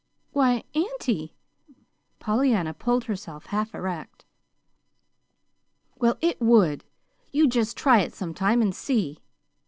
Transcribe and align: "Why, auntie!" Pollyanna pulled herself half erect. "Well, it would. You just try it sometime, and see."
"Why, 0.31 0.63
auntie!" 0.73 1.35
Pollyanna 2.17 2.73
pulled 2.73 3.03
herself 3.03 3.45
half 3.45 3.75
erect. 3.75 4.25
"Well, 5.95 6.17
it 6.21 6.41
would. 6.41 6.85
You 7.31 7.47
just 7.47 7.77
try 7.77 7.99
it 7.99 8.15
sometime, 8.15 8.63
and 8.63 8.73
see." 8.73 9.19